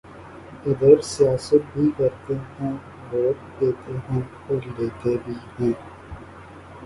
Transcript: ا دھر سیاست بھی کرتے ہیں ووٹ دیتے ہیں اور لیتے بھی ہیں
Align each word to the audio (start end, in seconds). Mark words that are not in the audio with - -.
ا 0.61 0.79
دھر 0.79 0.97
سیاست 1.07 1.63
بھی 1.73 1.85
کرتے 1.97 2.33
ہیں 2.51 2.71
ووٹ 3.11 3.37
دیتے 3.59 3.93
ہیں 4.05 4.21
اور 4.47 4.61
لیتے 4.77 5.15
بھی 5.25 5.33
ہیں 5.55 5.71